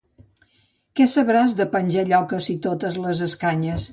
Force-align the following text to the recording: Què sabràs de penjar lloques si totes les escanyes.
Què 0.99 1.05
sabràs 1.11 1.53
de 1.59 1.69
penjar 1.75 2.05
lloques 2.13 2.49
si 2.51 2.57
totes 2.65 2.99
les 3.05 3.25
escanyes. 3.31 3.89